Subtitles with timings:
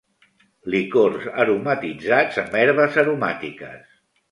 [0.75, 3.97] Licors aromatitzats amb herbes aromàtiques.